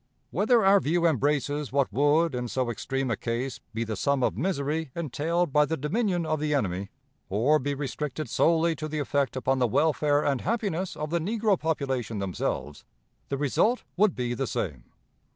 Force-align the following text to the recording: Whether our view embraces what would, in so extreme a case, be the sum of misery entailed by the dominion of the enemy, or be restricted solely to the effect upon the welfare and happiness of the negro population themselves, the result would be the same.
Whether 0.31 0.65
our 0.65 0.79
view 0.79 1.05
embraces 1.05 1.71
what 1.71 1.93
would, 1.93 2.33
in 2.33 2.47
so 2.47 2.71
extreme 2.71 3.11
a 3.11 3.15
case, 3.15 3.59
be 3.71 3.83
the 3.83 3.95
sum 3.95 4.23
of 4.23 4.35
misery 4.35 4.89
entailed 4.95 5.53
by 5.53 5.65
the 5.65 5.77
dominion 5.77 6.25
of 6.25 6.39
the 6.39 6.55
enemy, 6.55 6.89
or 7.29 7.59
be 7.59 7.75
restricted 7.75 8.27
solely 8.27 8.75
to 8.77 8.87
the 8.87 8.97
effect 8.97 9.35
upon 9.35 9.59
the 9.59 9.67
welfare 9.67 10.25
and 10.25 10.41
happiness 10.41 10.95
of 10.97 11.11
the 11.11 11.19
negro 11.19 11.55
population 11.55 12.17
themselves, 12.17 12.83
the 13.29 13.37
result 13.37 13.83
would 13.95 14.15
be 14.15 14.33
the 14.33 14.47
same. 14.47 14.85